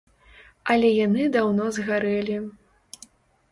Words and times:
Але 0.73 0.89
яны 1.07 1.27
даўно 1.37 1.69
згарэлі. 1.77 2.37